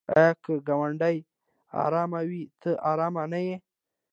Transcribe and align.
آیا 0.13 0.31
که 0.43 0.51
ګاونډی 0.67 1.17
ارام 1.85 2.11
وي 2.29 2.43
ته 2.61 2.69
ارام 2.91 3.15
نه 3.31 3.39
یې؟ 3.45 3.55